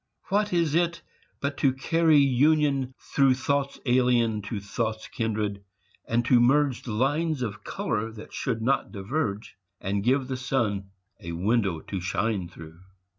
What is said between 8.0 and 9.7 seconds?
that should not diverge,